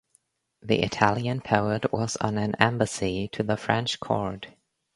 [0.63, 4.47] The Italian poet was on an embassy to the French court.